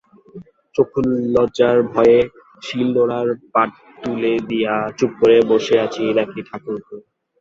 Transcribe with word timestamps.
চক্ষুলজার 0.75 1.77
ভয়েই 1.89 2.23
শিল-নোড়ার 2.63 3.29
পাঠ 3.53 3.69
তুলে 4.01 4.33
দিয়ে 4.49 4.67
চুপ 4.97 5.11
করে 5.19 5.37
বসে 5.49 5.75
আছি 5.85 6.03
নাকি 6.17 6.39
ঠাকুরপো? 6.47 6.95